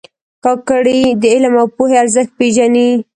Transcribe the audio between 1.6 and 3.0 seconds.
او پوهې ارزښت پېژني.